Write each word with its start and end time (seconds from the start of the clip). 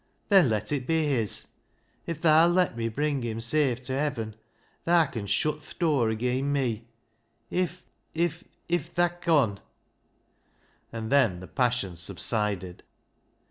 Then 0.29 0.49
let 0.49 0.71
it 0.71 0.87
be 0.87 1.03
his. 1.05 1.45
If 2.07 2.21
Tha'll 2.21 2.49
let 2.49 2.75
me 2.75 2.89
bring 2.89 3.21
him 3.21 3.39
safe 3.39 3.83
to 3.83 3.93
heaven, 3.93 4.35
Thaa 4.83 5.05
can 5.05 5.27
shut 5.27 5.61
th' 5.61 5.77
dur 5.77 6.11
ageean 6.15 6.45
me— 6.45 6.87
if— 7.51 7.83
if— 8.15 8.43
if 8.77 8.95
Thaa 8.95 9.09
con!' 9.09 9.59
And 10.91 11.11
then 11.11 11.39
the 11.39 11.47
passion 11.47 11.95
subsided. 11.95 12.81